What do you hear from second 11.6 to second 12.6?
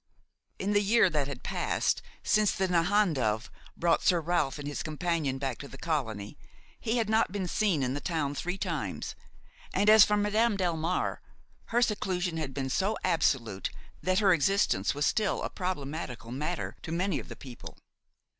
her seclusion had